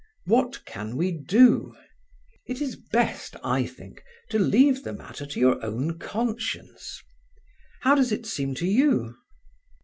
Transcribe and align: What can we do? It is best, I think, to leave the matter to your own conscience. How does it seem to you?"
What 0.25 0.65
can 0.65 0.97
we 0.97 1.11
do? 1.11 1.75
It 2.47 2.59
is 2.59 2.75
best, 2.75 3.35
I 3.43 3.67
think, 3.67 4.03
to 4.31 4.39
leave 4.39 4.81
the 4.83 4.93
matter 4.93 5.27
to 5.27 5.39
your 5.39 5.63
own 5.63 5.99
conscience. 5.99 7.03
How 7.81 7.93
does 7.93 8.11
it 8.11 8.25
seem 8.25 8.55
to 8.55 8.65
you?" 8.65 9.15